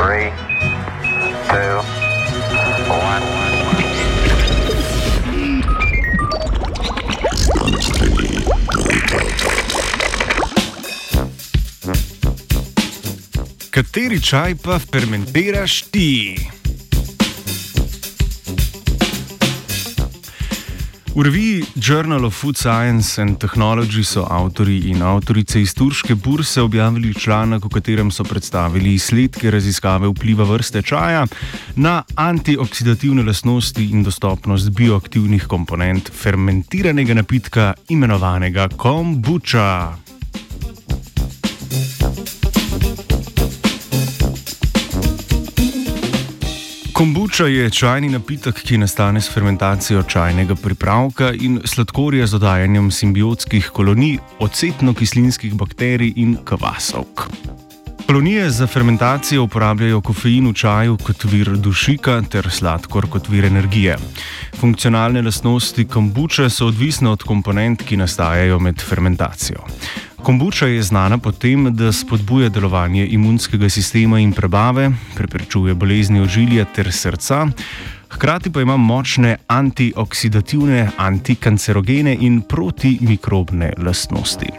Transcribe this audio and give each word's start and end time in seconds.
Three, 0.00 0.32
two, 1.50 1.76
one. 2.88 3.24
Kateri 13.70 14.22
čaj 14.22 14.54
pa 14.64 14.78
fermentiraš 14.78 15.82
ti? 15.92 16.36
V 21.14 21.22
reviji 21.22 21.64
Journal 21.74 22.24
of 22.24 22.34
Food 22.34 22.56
Science 22.56 23.22
and 23.22 23.38
Technology 23.38 24.04
so 24.04 24.22
avtori 24.30 24.76
in 24.90 25.02
avtorice 25.02 25.60
iz 25.60 25.74
turške 25.74 26.14
burse 26.14 26.62
objavili 26.62 27.14
članek, 27.14 27.64
v 27.64 27.68
katerem 27.68 28.10
so 28.10 28.24
predstavili 28.24 28.94
izsledke 28.94 29.50
raziskave 29.50 30.08
vpliva 30.08 30.44
vrste 30.44 30.82
čaja 30.82 31.26
na 31.76 32.02
antioksidativne 32.14 33.22
lastnosti 33.22 33.84
in 33.84 34.02
dostopnost 34.02 34.70
bioaktivnih 34.70 35.46
komponent 35.46 36.10
fermentiranega 36.14 37.14
napitka 37.14 37.74
imenovanega 37.88 38.68
kombuča. 38.68 40.09
Kombuča 47.00 47.46
je 47.46 47.70
čajni 47.70 48.08
napitek, 48.12 48.58
ki 48.60 48.76
nastane 48.78 49.20
s 49.20 49.32
fermentacijo 49.32 50.02
čajnega 50.02 50.54
pripravka 50.54 51.30
in 51.32 51.60
sladkorja 51.64 52.26
z 52.26 52.36
dodajanjem 52.36 52.90
simbiotskih 52.90 53.70
kolonij, 53.72 54.18
ocetno-kislinskih 54.38 55.54
bakterij 55.54 56.12
in 56.16 56.36
kvasovk. 56.44 57.24
Kolonije 58.06 58.50
za 58.50 58.66
fermentacijo 58.66 59.42
uporabljajo 59.42 60.00
kofein 60.00 60.50
v 60.50 60.52
čaju 60.52 60.98
kot 61.06 61.24
vir 61.24 61.54
dušika 61.56 62.20
ter 62.28 62.50
sladkor 62.50 63.08
kot 63.08 63.28
vir 63.32 63.48
energije. 63.48 63.96
Funkcionalne 64.60 65.22
lastnosti 65.22 65.84
kombuče 65.88 66.50
so 66.50 66.68
odvisne 66.68 67.08
od 67.08 67.22
komponent, 67.22 67.82
ki 67.82 67.96
nastajajo 67.96 68.58
med 68.58 68.82
fermentacijo. 68.82 69.64
Kombuča 70.22 70.66
je 70.66 70.82
znana 70.82 71.18
po 71.18 71.32
tem, 71.32 71.76
da 71.76 71.92
spodbuja 71.92 72.48
delovanje 72.48 73.06
imunskega 73.06 73.68
sistema 73.68 74.18
in 74.20 74.32
prebave, 74.32 74.90
preprečuje 75.16 75.74
bolezni 75.74 76.20
ožilja 76.20 76.64
ter 76.64 76.92
srca, 76.92 77.46
hkrati 78.10 78.52
pa 78.52 78.60
ima 78.60 78.76
močne 78.76 79.36
antioksidativne, 79.46 80.90
antikancerogene 80.96 82.16
in 82.20 82.40
protimikrobne 82.42 83.72
lastnosti. 83.78 84.50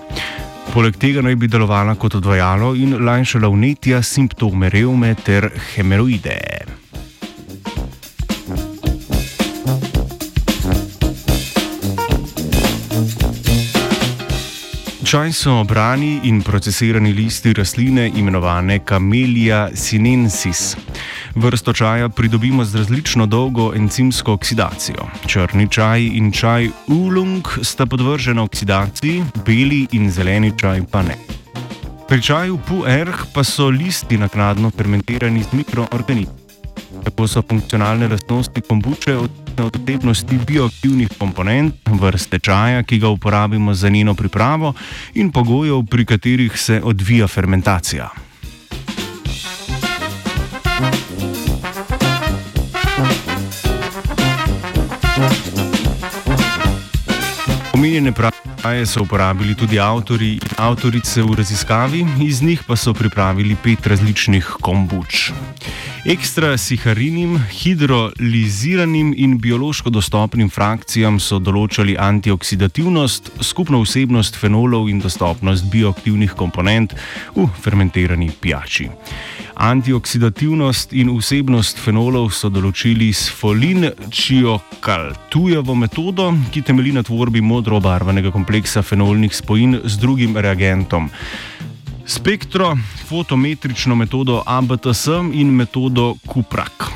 Poleg 0.74 0.98
tega 0.98 1.22
naj 1.22 1.36
bi 1.36 1.48
delovala 1.52 1.96
kot 1.96 2.16
odvajalo 2.16 2.74
in 2.76 2.96
lajšala 3.06 3.50
vnetja, 3.52 4.02
simptome 4.02 4.70
revme 4.70 5.16
ter 5.26 5.50
hemeroide. 5.76 6.38
Čaj 15.12 15.34
so 15.36 15.54
obrani 15.60 16.22
in 16.24 16.38
procesirani 16.42 17.12
listi 17.14 17.52
rastline 17.54 18.06
imenovane 18.16 18.80
Camellia 18.80 19.68
sinensis. 19.76 20.78
Vrsto 21.36 21.74
čaja 21.74 22.10
pridobimo 22.10 22.64
z 22.66 22.76
različno 22.76 23.26
dolgo 23.26 23.74
encimsko 23.76 24.34
oksidacijo. 24.34 25.10
Črni 25.28 25.68
čaj 25.70 26.06
in 26.06 26.32
čaj 26.32 26.70
ulung 26.88 27.44
sta 27.62 27.86
podvržena 27.86 28.44
oksidaciji, 28.44 29.24
beli 29.46 29.88
in 29.92 30.12
zeleni 30.12 30.54
čaj 30.58 30.82
pa 30.92 31.02
ne. 31.02 31.18
Pri 32.08 32.22
čaju 32.22 32.60
puerh 32.68 33.26
pa 33.34 33.44
so 33.44 33.68
listi 33.68 34.18
naknadno 34.18 34.72
fermentirani 34.72 35.44
z 35.44 35.52
mikroorganizmi. 35.52 36.41
Tako 37.04 37.28
so 37.28 37.42
funkcionalne 37.42 38.08
lastnosti 38.08 38.62
kombuče 38.62 39.18
odvisne 39.18 39.64
od 39.64 39.76
vsebnosti 39.76 40.40
bioaktivnih 40.48 41.10
komponent, 41.20 41.76
vrste 41.86 42.40
čaja, 42.40 42.84
ki 42.84 43.00
ga 43.00 43.10
uporabimo 43.10 43.74
za 43.74 43.90
njeno 43.90 44.14
pripravo, 44.14 44.74
in 45.14 45.32
pogojev, 45.32 45.84
pri 45.86 46.06
katerih 46.06 46.58
se 46.58 46.82
odvija 46.84 47.28
fermentacija. 47.28 48.10
Omenjene 57.74 58.12
praje 58.62 58.86
so 58.86 59.02
uporabili 59.02 59.56
tudi 59.56 59.80
avtori 59.80 60.34
in 60.34 60.40
avtorice 60.58 61.22
v 61.22 61.36
raziskavi, 61.36 62.06
iz 62.22 62.42
njih 62.42 62.64
pa 62.68 62.76
so 62.76 62.94
pripravili 62.94 63.56
pet 63.64 63.88
različnih 63.88 64.46
kombuč. 64.62 65.32
Ekstra 66.06 66.58
siharinim, 66.58 67.40
hidroliziranim 67.52 69.14
in 69.18 69.40
biološko 69.40 69.90
dostopnim 69.90 70.50
frakcijam 70.50 71.20
so 71.20 71.40
določali 71.40 71.98
antioksidativnost, 72.00 73.32
skupno 73.42 73.82
vsebnost 73.82 74.38
fenolov 74.38 74.90
in 74.90 75.00
dostopnost 75.00 75.66
bioaktivnih 75.72 76.34
komponent 76.38 76.94
v 77.36 77.48
fermentirani 77.62 78.32
pijači. 78.42 78.90
Antioksidativnost 79.62 80.90
in 80.98 81.14
vsebnost 81.14 81.78
fenolov 81.78 82.34
so 82.34 82.50
določili 82.50 83.14
s 83.14 83.30
folin-čiokaltujevo 83.38 85.78
metodo, 85.78 86.34
ki 86.50 86.66
temelji 86.66 86.98
na 86.98 87.06
tvorbi 87.06 87.46
modro 87.46 87.78
obarvanega 87.78 88.34
kompleksa 88.34 88.51
fenolnih 88.82 89.36
spojin 89.36 89.80
z 89.84 89.98
drugim 89.98 90.38
reagentom. 90.38 91.10
Spektrofotometrično 92.06 93.96
metodo 93.96 94.44
ABTS 94.46 95.08
in 95.34 95.56
metodo 95.56 96.16
Kuprak. 96.28 96.92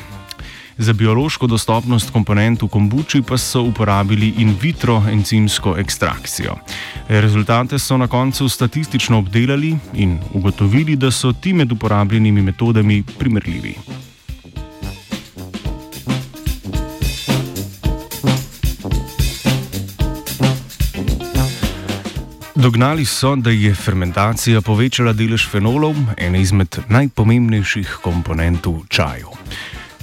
Za 0.78 0.94
biološko 0.94 1.48
dostopnost 1.48 2.10
komponent 2.12 2.62
v 2.62 2.68
kombuči 2.68 3.22
pa 3.22 3.38
so 3.38 3.62
uporabili 3.64 4.34
in 4.38 4.56
vitro 4.62 5.04
encimsko 5.12 5.78
ekstrakcijo. 5.78 6.56
Rezultate 7.08 7.80
so 7.80 7.98
na 7.98 8.08
koncu 8.08 8.50
statistično 8.50 9.18
obdelali 9.20 9.78
in 9.94 10.20
ugotovili, 10.34 10.96
da 10.96 11.12
so 11.12 11.34
ti 11.34 11.54
med 11.54 11.72
uporabljenimi 11.72 12.42
metodami 12.42 13.04
primerljivi. 13.20 14.05
Dognali 22.66 23.06
so, 23.06 23.36
da 23.36 23.50
je 23.50 23.76
fermentacija 23.76 24.62
povečala 24.62 25.12
delež 25.14 25.44
fenolov, 25.52 25.94
ene 26.18 26.40
izmed 26.42 26.80
najpomembnejših 26.90 27.92
komponent 28.02 28.66
v 28.66 28.80
čaju. 28.90 29.36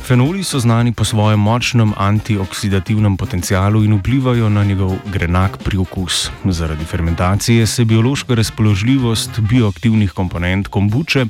Fenoli 0.06 0.44
so 0.46 0.60
znani 0.62 0.92
po 0.94 1.02
svojem 1.04 1.42
močnem 1.42 1.90
antioksidativnem 1.96 3.16
potencialu 3.16 3.82
in 3.82 3.98
vplivajo 3.98 4.48
na 4.48 4.62
njegov 4.64 4.94
grenak 5.10 5.58
priokus. 5.64 6.30
Zaradi 6.44 6.84
fermentacije 6.84 7.66
se 7.66 7.84
biološka 7.84 8.34
razpoložljivost 8.34 9.40
bioaktivnih 9.40 10.12
komponent 10.12 10.68
kombuče 10.68 11.26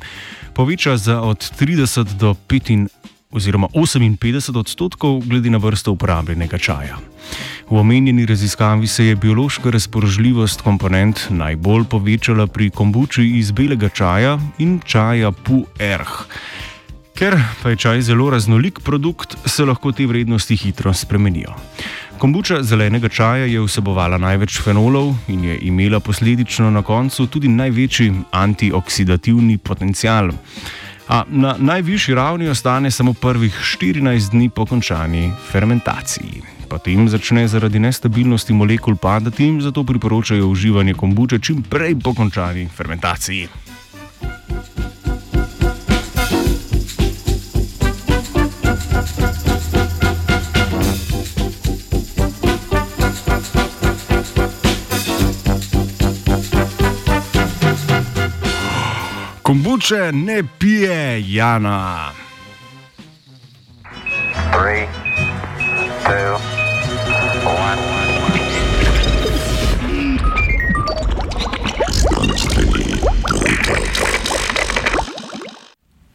poveča 0.53 0.97
za 0.97 1.21
od 1.21 1.51
30 1.59 2.13
do 2.13 2.35
5 2.47 2.87
oziroma 3.33 3.67
58 3.67 4.57
odstotkov 4.59 5.19
glede 5.25 5.49
na 5.49 5.57
vrsto 5.57 5.91
uporabljenega 5.91 6.57
čaja. 6.57 6.97
V 7.69 7.77
omenjeni 7.77 8.25
raziskavi 8.25 8.87
se 8.87 9.05
je 9.05 9.15
biološka 9.15 9.69
razpoložljivost 9.69 10.61
komponent 10.61 11.27
najbolj 11.29 11.83
povečala 11.89 12.47
pri 12.47 12.69
kombuči 12.69 13.23
iz 13.39 13.51
belega 13.51 13.89
čaja 13.89 14.39
in 14.57 14.79
čaja 14.85 15.31
Pu-Erh. 15.31 16.13
Ker 17.13 17.37
pa 17.63 17.69
je 17.69 17.75
čaj 17.75 18.01
zelo 18.01 18.29
raznolik 18.29 18.79
produkt, 18.79 19.37
se 19.45 19.65
lahko 19.65 19.91
te 19.91 20.05
vrednosti 20.05 20.55
hitro 20.55 20.93
spremenijo. 20.93 21.53
Kombuča 22.17 22.63
zelenega 22.63 23.09
čaja 23.09 23.45
je 23.45 23.61
vsebovala 23.61 24.17
največ 24.17 24.61
fenolov 24.61 25.13
in 25.27 25.43
je 25.43 25.57
imela 25.61 25.99
posledično 25.99 26.71
na 26.71 26.81
koncu 26.81 27.27
tudi 27.27 27.47
največji 27.47 28.13
antioksidativni 28.31 29.57
potencial. 29.57 30.31
A 31.07 31.23
na 31.27 31.55
najvišji 31.59 32.15
ravni 32.15 32.47
ostane 32.47 32.91
samo 32.91 33.13
prvih 33.13 33.59
14 33.81 34.31
dni 34.31 34.49
po 34.49 34.65
končani 34.65 35.31
fermentaciji. 35.51 36.41
Potem 36.69 37.09
začne 37.09 37.47
zaradi 37.47 37.79
nestabilnosti 37.79 38.53
molekul 38.53 38.95
padati 38.95 39.45
in 39.45 39.61
zato 39.61 39.83
priporočajo 39.83 40.47
uživanje 40.47 40.93
kombuče 40.93 41.39
čim 41.39 41.63
prej 41.63 41.95
po 42.03 42.13
končani 42.13 42.67
fermentaciji. 42.67 43.47
Kombuče 59.43 60.11
ne 60.11 60.43
pije 60.59 61.23
Jana. 61.33 62.11
Three, 64.53 64.87
two, 66.05 66.52